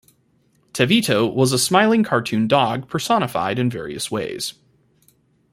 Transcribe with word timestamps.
Tevito 0.73 1.31
was 1.31 1.51
a 1.53 1.59
smiling 1.59 2.03
cartoon 2.03 2.47
dog 2.47 2.89
personified 2.89 3.59
in 3.59 3.69
various 3.69 4.09
ways. 4.09 4.55